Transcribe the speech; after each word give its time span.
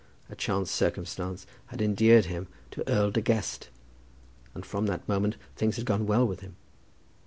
A 0.31 0.35
chance 0.35 0.71
circumstance 0.71 1.45
had 1.67 1.79
endeared 1.79 2.25
him 2.25 2.47
to 2.71 2.89
Earl 2.89 3.11
De 3.11 3.21
Guest, 3.21 3.69
and 4.55 4.65
from 4.65 4.87
that 4.87 5.07
moment 5.07 5.37
things 5.55 5.75
had 5.75 5.85
gone 5.85 6.07
well 6.07 6.27
with 6.27 6.39
him. 6.39 6.55